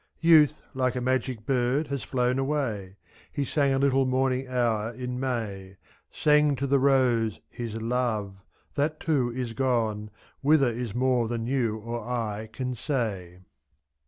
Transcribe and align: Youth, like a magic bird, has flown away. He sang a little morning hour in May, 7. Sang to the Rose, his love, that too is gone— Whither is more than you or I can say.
Youth, 0.21 0.63
like 0.73 0.95
a 0.95 0.99
magic 1.01 1.45
bird, 1.45 1.89
has 1.89 2.01
flown 2.01 2.39
away. 2.39 2.95
He 3.31 3.43
sang 3.45 3.71
a 3.73 3.77
little 3.77 4.07
morning 4.07 4.47
hour 4.47 4.91
in 4.95 5.19
May, 5.19 5.77
7. 6.09 6.09
Sang 6.11 6.55
to 6.55 6.65
the 6.65 6.79
Rose, 6.79 7.39
his 7.51 7.79
love, 7.79 8.37
that 8.73 8.99
too 8.99 9.31
is 9.31 9.53
gone— 9.53 10.09
Whither 10.41 10.69
is 10.69 10.95
more 10.95 11.27
than 11.27 11.45
you 11.45 11.77
or 11.77 11.99
I 12.03 12.49
can 12.51 12.73
say. 12.73 13.41